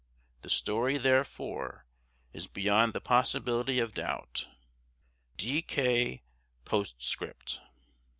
The 0.41 0.49
story, 0.49 0.97
therefore, 0.97 1.85
is 2.33 2.47
beyond 2.47 2.93
the 2.93 2.99
possibility 2.99 3.77
of 3.77 3.93
doubt. 3.93 4.47
"D. 5.37 5.61
K." 5.61 6.23
POSTSCRIPT. 6.65 7.61